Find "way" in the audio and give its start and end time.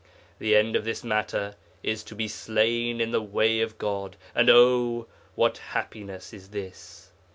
3.21-3.61